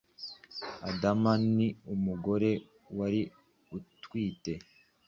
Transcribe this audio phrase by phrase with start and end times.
[0.89, 2.51] adama, ni umugore
[2.97, 3.21] wari
[3.77, 4.53] utwite,